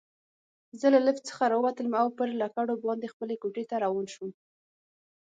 [0.79, 4.31] زه له لفټ څخه راووتلم او پر لکړو باندې خپلې کوټې ته روان شوم.